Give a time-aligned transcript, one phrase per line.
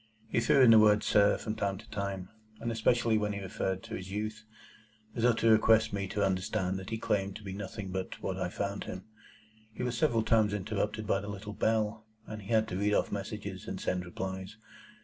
[0.29, 3.83] He threw in the word, "Sir," from time to time, and especially when he referred
[3.83, 7.91] to his youth,—as though to request me to understand that he claimed to be nothing
[7.91, 9.03] but what I found him.
[9.71, 13.67] He was several times interrupted by the little bell, and had to read off messages,
[13.67, 14.57] and send replies.